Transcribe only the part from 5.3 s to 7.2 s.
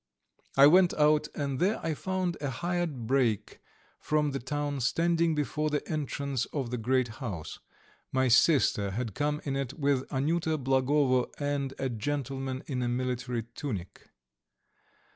before the entrance of the great